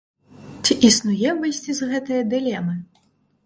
[0.63, 2.73] Ці існуе выйсце з гэтае дылемы?